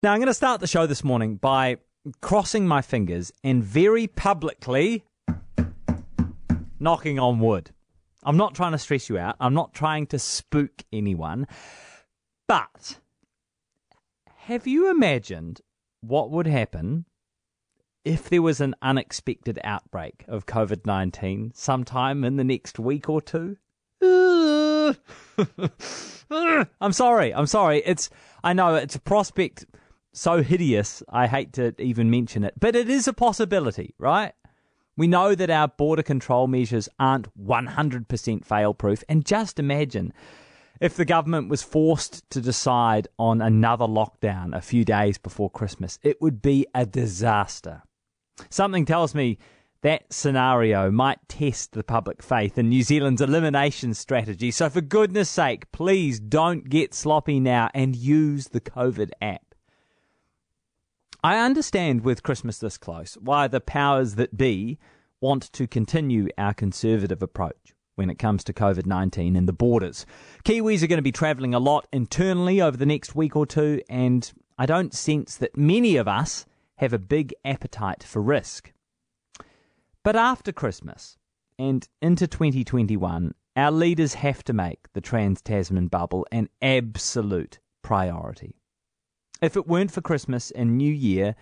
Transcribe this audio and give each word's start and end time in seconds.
Now, 0.00 0.12
I'm 0.12 0.20
going 0.20 0.28
to 0.28 0.34
start 0.34 0.60
the 0.60 0.68
show 0.68 0.86
this 0.86 1.02
morning 1.02 1.34
by 1.34 1.78
crossing 2.20 2.68
my 2.68 2.82
fingers 2.82 3.32
and 3.42 3.64
very 3.64 4.06
publicly 4.06 5.02
knocking 6.78 7.18
on 7.18 7.40
wood. 7.40 7.72
I'm 8.22 8.36
not 8.36 8.54
trying 8.54 8.70
to 8.70 8.78
stress 8.78 9.08
you 9.08 9.18
out, 9.18 9.34
I'm 9.40 9.54
not 9.54 9.74
trying 9.74 10.06
to 10.08 10.20
spook 10.20 10.84
anyone, 10.92 11.48
but 12.46 13.00
have 14.36 14.68
you 14.68 14.88
imagined 14.88 15.62
what 16.00 16.30
would 16.30 16.46
happen 16.46 17.04
if 18.04 18.30
there 18.30 18.42
was 18.42 18.60
an 18.60 18.76
unexpected 18.80 19.58
outbreak 19.64 20.24
of 20.28 20.46
COVID 20.46 20.86
19 20.86 21.50
sometime 21.56 22.22
in 22.22 22.36
the 22.36 22.44
next 22.44 22.78
week 22.78 23.08
or 23.08 23.20
two? 23.20 23.56
I'm 26.80 26.92
sorry. 26.92 27.34
I'm 27.34 27.46
sorry. 27.46 27.82
It's 27.84 28.10
I 28.44 28.52
know 28.52 28.76
it's 28.76 28.94
a 28.94 29.00
prospect 29.00 29.66
so 30.12 30.42
hideous. 30.42 31.02
I 31.08 31.26
hate 31.26 31.52
to 31.54 31.74
even 31.80 32.10
mention 32.10 32.44
it, 32.44 32.54
but 32.58 32.76
it 32.76 32.88
is 32.88 33.08
a 33.08 33.12
possibility, 33.12 33.94
right? 33.98 34.32
We 34.96 35.06
know 35.06 35.34
that 35.34 35.50
our 35.50 35.68
border 35.68 36.02
control 36.02 36.48
measures 36.48 36.88
aren't 36.98 37.28
100% 37.38 38.44
fail 38.44 38.74
proof, 38.74 39.04
and 39.08 39.24
just 39.24 39.58
imagine 39.58 40.12
if 40.80 40.96
the 40.96 41.04
government 41.04 41.48
was 41.48 41.62
forced 41.62 42.28
to 42.30 42.40
decide 42.40 43.08
on 43.18 43.40
another 43.40 43.86
lockdown 43.86 44.56
a 44.56 44.60
few 44.60 44.84
days 44.84 45.18
before 45.18 45.50
Christmas. 45.50 45.98
It 46.02 46.20
would 46.20 46.42
be 46.42 46.66
a 46.74 46.86
disaster. 46.86 47.82
Something 48.50 48.84
tells 48.84 49.14
me 49.14 49.38
that 49.82 50.12
scenario 50.12 50.90
might 50.90 51.28
test 51.28 51.72
the 51.72 51.84
public 51.84 52.22
faith 52.22 52.58
in 52.58 52.68
New 52.68 52.82
Zealand's 52.82 53.22
elimination 53.22 53.94
strategy. 53.94 54.50
So, 54.50 54.68
for 54.68 54.80
goodness 54.80 55.30
sake, 55.30 55.70
please 55.70 56.18
don't 56.18 56.68
get 56.68 56.94
sloppy 56.94 57.38
now 57.38 57.70
and 57.74 57.94
use 57.94 58.48
the 58.48 58.60
COVID 58.60 59.10
app. 59.22 59.47
I 61.22 61.44
understand 61.44 62.02
with 62.02 62.22
Christmas 62.22 62.58
this 62.58 62.78
close 62.78 63.14
why 63.14 63.48
the 63.48 63.60
powers 63.60 64.14
that 64.14 64.36
be 64.36 64.78
want 65.20 65.52
to 65.52 65.66
continue 65.66 66.28
our 66.38 66.54
conservative 66.54 67.22
approach 67.22 67.74
when 67.96 68.08
it 68.08 68.20
comes 68.20 68.44
to 68.44 68.52
COVID 68.52 68.86
19 68.86 69.34
and 69.34 69.48
the 69.48 69.52
borders. 69.52 70.06
Kiwis 70.44 70.84
are 70.84 70.86
going 70.86 70.98
to 70.98 71.02
be 71.02 71.10
travelling 71.10 71.54
a 71.54 71.58
lot 71.58 71.88
internally 71.92 72.60
over 72.60 72.76
the 72.76 72.86
next 72.86 73.16
week 73.16 73.34
or 73.34 73.46
two, 73.46 73.82
and 73.90 74.32
I 74.56 74.66
don't 74.66 74.94
sense 74.94 75.36
that 75.38 75.56
many 75.56 75.96
of 75.96 76.06
us 76.06 76.46
have 76.76 76.92
a 76.92 77.00
big 77.00 77.34
appetite 77.44 78.04
for 78.04 78.22
risk. 78.22 78.72
But 80.04 80.14
after 80.14 80.52
Christmas 80.52 81.18
and 81.58 81.88
into 82.00 82.28
2021, 82.28 83.34
our 83.56 83.72
leaders 83.72 84.14
have 84.14 84.44
to 84.44 84.52
make 84.52 84.86
the 84.92 85.00
Trans 85.00 85.42
Tasman 85.42 85.88
bubble 85.88 86.24
an 86.30 86.48
absolute 86.62 87.58
priority. 87.82 88.57
If 89.40 89.56
it 89.56 89.68
weren't 89.68 89.92
for 89.92 90.00
Christmas 90.00 90.50
and 90.50 90.76
New 90.76 90.92
Year, 90.92 91.36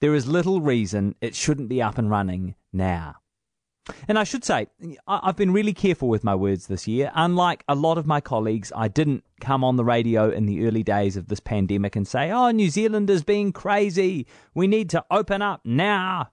there 0.00 0.14
is 0.14 0.26
little 0.26 0.60
reason 0.60 1.14
it 1.20 1.34
shouldn't 1.34 1.68
be 1.68 1.82
up 1.82 1.98
and 1.98 2.10
running 2.10 2.54
now. 2.72 3.16
And 4.08 4.18
I 4.18 4.24
should 4.24 4.44
say, 4.44 4.68
I've 5.06 5.36
been 5.36 5.52
really 5.52 5.72
careful 5.72 6.08
with 6.08 6.22
my 6.22 6.34
words 6.34 6.66
this 6.66 6.86
year. 6.86 7.10
Unlike 7.14 7.64
a 7.68 7.74
lot 7.74 7.98
of 7.98 8.06
my 8.06 8.20
colleagues, 8.20 8.72
I 8.76 8.88
didn't 8.88 9.24
come 9.40 9.64
on 9.64 9.76
the 9.76 9.84
radio 9.84 10.30
in 10.30 10.46
the 10.46 10.66
early 10.66 10.82
days 10.82 11.16
of 11.16 11.28
this 11.28 11.40
pandemic 11.40 11.96
and 11.96 12.06
say, 12.06 12.30
oh, 12.30 12.50
New 12.50 12.70
Zealand 12.70 13.10
is 13.10 13.24
being 13.24 13.52
crazy. 13.52 14.26
We 14.54 14.66
need 14.66 14.90
to 14.90 15.04
open 15.10 15.42
up 15.42 15.62
now. 15.64 16.30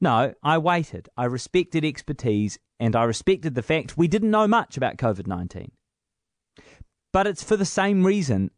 No, 0.00 0.34
I 0.42 0.58
waited. 0.58 1.08
I 1.16 1.26
respected 1.26 1.84
expertise 1.84 2.58
and 2.80 2.96
I 2.96 3.04
respected 3.04 3.54
the 3.54 3.62
fact 3.62 3.96
we 3.96 4.08
didn't 4.08 4.32
know 4.32 4.48
much 4.48 4.76
about 4.76 4.96
COVID 4.96 5.26
19. 5.28 5.70
But 7.12 7.26
it's 7.26 7.44
for 7.44 7.56
the 7.56 7.64
same 7.64 8.04
reason 8.04 8.50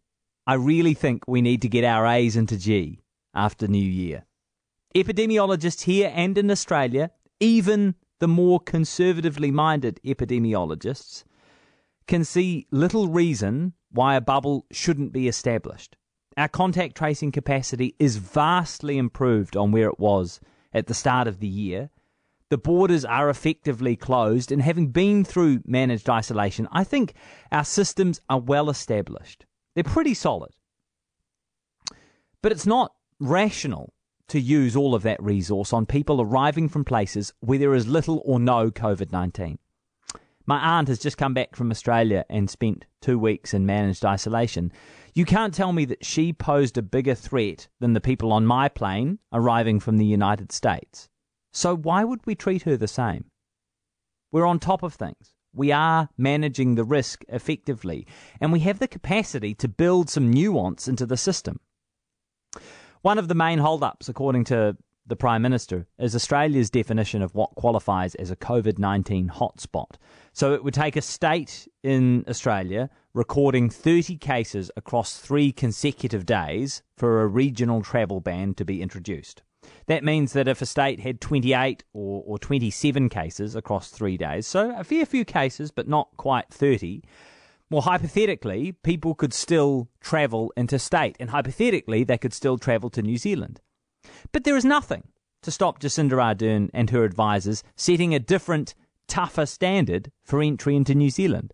I 0.47 0.55
really 0.55 0.93
think 0.93 1.27
we 1.27 1.41
need 1.41 1.63
to 1.63 1.71
get 1.71 1.85
our 1.85 2.07
A's 2.07 2.37
into 2.37 2.59
G 2.59 3.01
after 3.33 3.67
New 3.67 3.79
Year. 3.79 4.27
Epidemiologists 4.95 5.85
here 5.85 6.13
and 6.15 6.37
in 6.37 6.51
Australia, 6.51 7.11
even 7.41 7.95
the 8.21 8.29
more 8.29 8.61
conservatively 8.61 9.51
minded 9.51 10.01
epidemiologists, 10.05 11.25
can 12.07 12.25
see 12.25 12.67
little 12.71 13.09
reason 13.09 13.73
why 13.91 14.17
a 14.17 14.21
bubble 14.21 14.67
shouldn't 14.71 15.15
be 15.15 15.29
established. 15.29 15.97
Our 16.37 16.49
contact 16.49 16.95
tracing 16.95 17.33
capacity 17.33 17.95
is 17.99 18.17
vastly 18.19 18.99
improved 18.99 19.57
on 19.57 19.73
where 19.73 19.89
it 19.89 19.99
was 19.99 20.41
at 20.75 20.89
the 20.89 20.95
start 20.95 21.27
of 21.27 21.41
the 21.41 21.49
year. 21.49 21.89
The 22.51 22.59
borders 22.59 23.07
are 23.07 23.31
effectively 23.31 23.97
closed, 23.97 24.53
and 24.53 24.61
having 24.61 24.89
been 24.89 25.25
through 25.25 25.63
managed 25.65 26.11
isolation, 26.11 26.69
I 26.71 26.85
think 26.85 27.15
our 27.51 27.65
systems 27.65 28.21
are 28.29 28.41
well 28.41 28.69
established. 28.69 29.47
They're 29.75 29.85
pretty 29.85 30.15
solid. 30.15 30.53
But 32.43 32.53
it's 32.53 32.67
not 32.67 32.93
rational 33.19 33.95
to 34.29 34.41
use 34.41 34.77
all 34.77 34.95
of 34.95 35.03
that 35.03 35.23
resource 35.23 35.73
on 35.73 35.87
people 35.87 36.21
arriving 36.21 36.69
from 36.69 36.85
places 36.85 37.33
where 37.41 37.59
there 37.59 37.75
is 37.75 37.87
little 37.87 38.23
or 38.25 38.39
no 38.41 38.71
COVID 38.71 39.13
19. 39.13 39.59
My 40.47 40.59
aunt 40.79 40.89
has 40.89 40.99
just 40.99 41.17
come 41.17 41.33
back 41.33 41.57
from 41.57 41.71
Australia 41.71 42.25
and 42.29 42.51
spent 42.51 42.85
two 43.01 43.19
weeks 43.19 43.55
in 43.55 43.65
managed 43.65 44.05
isolation. 44.05 44.73
You 45.15 45.25
can't 45.25 45.55
tell 45.55 45.73
me 45.73 45.85
that 45.87 46.05
she 46.05 46.33
posed 46.33 46.77
a 46.77 46.83
bigger 46.83 47.15
threat 47.15 47.69
than 47.81 47.95
the 47.95 48.01
people 48.01 48.33
on 48.33 48.45
my 48.45 48.69
plane 48.69 49.21
arriving 49.33 49.81
from 49.81 49.97
the 49.97 50.05
United 50.05 50.53
States. 50.53 51.09
So 51.53 51.75
why 51.75 52.05
would 52.05 52.27
we 52.27 52.35
treat 52.35 52.63
her 52.63 52.77
the 52.77 52.89
same? 52.89 53.27
We're 54.33 54.47
on 54.47 54.59
top 54.59 54.83
of 54.83 54.95
things. 54.95 55.35
We 55.55 55.71
are 55.71 56.09
managing 56.19 56.75
the 56.75 56.85
risk 56.85 57.25
effectively, 57.29 58.07
and 58.41 58.53
we 58.53 58.61
have 58.61 58.81
the 58.81 58.89
capacity 58.89 59.55
to 59.55 59.69
build 59.69 60.11
some 60.11 60.33
nuance 60.33 60.89
into 60.89 61.07
the 61.07 61.17
system. 61.17 61.61
One 63.03 63.19
of 63.19 63.29
the 63.29 63.35
main 63.35 63.59
holdups, 63.59 64.09
according 64.09 64.45
to 64.45 64.77
the 65.07 65.17
Prime 65.17 65.43
Minister, 65.43 65.87
is 65.99 66.15
Australia's 66.15 66.71
definition 66.71 67.23
of 67.23 67.35
what 67.35 67.55
qualifies 67.55 68.15
as 68.17 68.31
a 68.31 68.37
COVID 68.37 68.79
19 68.79 69.29
hotspot. 69.29 69.97
So 70.33 70.55
it 70.55 70.65
would 70.65 70.75
take 70.75 70.97
a 70.97 71.03
state 71.03 71.69
in 71.83 72.25
Australia 72.29 72.91
recording 73.13 73.71
30 73.71 74.17
cases 74.17 74.71
across 74.77 75.19
three 75.19 75.53
consecutive 75.53 76.27
days 76.27 76.83
for 76.97 77.23
a 77.23 77.27
regional 77.29 77.83
travel 77.83 78.21
ban 78.21 78.55
to 78.55 78.65
be 78.65 78.83
introduced. 78.83 79.43
That 79.87 80.05
means 80.05 80.33
that 80.33 80.49
if 80.49 80.63
a 80.63 80.67
state 80.67 81.01
had 81.01 81.21
28 81.21 81.85
or, 81.93 82.23
or 82.27 82.39
27 82.39 83.09
cases 83.09 83.55
across 83.55 83.91
three 83.91 84.17
days, 84.17 84.47
so 84.47 84.75
a 84.77 84.85
fair 84.85 85.07
few 85.07 85.25
cases, 85.25 85.71
but 85.71 85.89
not 85.89 86.09
quite 86.17 86.49
30, 86.51 87.03
well, 87.71 87.83
hypothetically, 87.83 88.73
people 88.73 89.15
could 89.15 89.33
still 89.33 89.89
travel 90.01 90.53
interstate, 90.57 91.17
and 91.19 91.31
hypothetically, 91.31 92.05
they 92.05 92.19
could 92.19 92.35
still 92.35 92.59
travel 92.59 92.91
to 92.91 93.03
New 93.03 93.17
Zealand. 93.17 93.61
But 94.33 94.45
there 94.45 94.57
is 94.57 94.65
nothing 94.65 95.09
to 95.43 95.51
stop 95.51 95.81
Jacinda 95.81 96.17
Ardern 96.17 96.71
and 96.73 96.91
her 96.91 97.05
advisers 97.05 97.63
setting 97.77 98.15
a 98.15 98.19
different, 98.19 98.75
tougher 99.09 99.47
standard 99.47 100.11
for 100.23 100.41
entry 100.41 100.77
into 100.77 100.95
New 100.95 101.11
Zealand. 101.11 101.53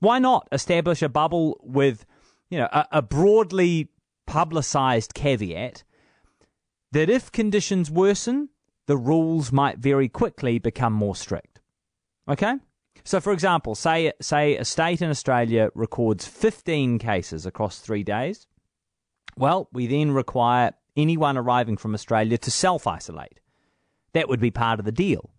Why 0.00 0.18
not 0.18 0.48
establish 0.52 1.02
a 1.02 1.08
bubble 1.08 1.60
with, 1.62 2.04
you 2.50 2.58
know, 2.58 2.68
a, 2.72 2.86
a 2.92 3.02
broadly 3.02 3.88
publicised 4.26 5.14
caveat 5.14 5.84
that 6.92 7.10
if 7.10 7.32
conditions 7.32 7.90
worsen, 7.90 8.50
the 8.86 8.96
rules 8.96 9.50
might 9.52 9.78
very 9.78 10.08
quickly 10.08 10.58
become 10.58 10.92
more 10.92 11.16
strict. 11.16 11.60
Okay? 12.28 12.54
So, 13.04 13.20
for 13.20 13.32
example, 13.32 13.74
say, 13.74 14.12
say 14.20 14.56
a 14.56 14.64
state 14.64 15.02
in 15.02 15.10
Australia 15.10 15.70
records 15.74 16.26
15 16.26 16.98
cases 16.98 17.46
across 17.46 17.78
three 17.78 18.04
days. 18.04 18.46
Well, 19.36 19.68
we 19.72 19.86
then 19.86 20.12
require 20.12 20.72
anyone 20.96 21.36
arriving 21.36 21.78
from 21.78 21.94
Australia 21.94 22.38
to 22.38 22.50
self 22.50 22.86
isolate. 22.86 23.40
That 24.12 24.28
would 24.28 24.40
be 24.40 24.50
part 24.50 24.78
of 24.78 24.84
the 24.84 24.92
deal. 24.92 25.30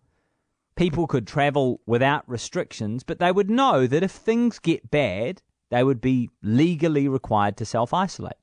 People 0.75 1.05
could 1.05 1.27
travel 1.27 1.79
without 1.85 2.27
restrictions, 2.27 3.03
but 3.03 3.19
they 3.19 3.31
would 3.31 3.49
know 3.49 3.85
that 3.85 4.03
if 4.03 4.11
things 4.11 4.57
get 4.57 4.89
bad, 4.89 5.41
they 5.69 5.83
would 5.83 6.01
be 6.01 6.29
legally 6.41 7.07
required 7.07 7.55
to 7.57 7.65
self 7.65 7.93
isolate. 7.93 8.33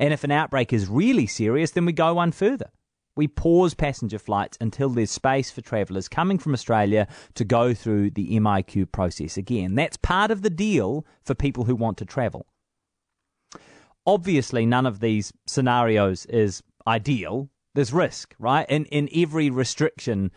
And 0.00 0.12
if 0.12 0.24
an 0.24 0.32
outbreak 0.32 0.72
is 0.72 0.88
really 0.88 1.28
serious, 1.28 1.70
then 1.70 1.84
we 1.84 1.92
go 1.92 2.14
one 2.14 2.32
further 2.32 2.70
we 3.16 3.28
pause 3.28 3.74
passenger 3.74 4.18
flights 4.18 4.56
until 4.62 4.88
there's 4.88 5.10
space 5.10 5.50
for 5.50 5.60
travellers 5.60 6.08
coming 6.08 6.38
from 6.38 6.54
Australia 6.54 7.06
to 7.34 7.44
go 7.44 7.74
through 7.74 8.10
the 8.10 8.38
MIQ 8.38 8.90
process 8.92 9.36
again. 9.36 9.74
That's 9.74 9.98
part 9.98 10.30
of 10.30 10.42
the 10.42 10.48
deal 10.48 11.04
for 11.22 11.34
people 11.34 11.64
who 11.64 11.74
want 11.74 11.98
to 11.98 12.04
travel. 12.04 12.46
Obviously, 14.06 14.64
none 14.64 14.86
of 14.86 15.00
these 15.00 15.34
scenarios 15.46 16.24
is 16.26 16.62
ideal. 16.86 17.50
There's 17.74 17.92
risk, 17.92 18.34
right? 18.38 18.64
In, 18.70 18.86
in 18.86 19.08
every 19.14 19.50
restriction 19.50 20.30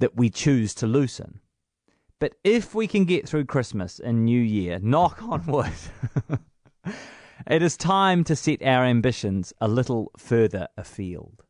that 0.00 0.16
we 0.16 0.30
choose 0.30 0.74
to 0.74 0.88
loosen. 0.88 1.40
But 2.18 2.34
if 2.42 2.74
we 2.74 2.88
can 2.88 3.04
get 3.04 3.28
through 3.28 3.44
Christmas 3.44 4.00
and 4.00 4.24
New 4.24 4.40
Year, 4.40 4.80
knock 4.82 5.22
on 5.22 5.46
wood, 5.46 5.70
it 7.48 7.62
is 7.62 7.76
time 7.76 8.24
to 8.24 8.36
set 8.36 8.62
our 8.62 8.84
ambitions 8.84 9.52
a 9.60 9.68
little 9.68 10.12
further 10.18 10.68
afield. 10.76 11.42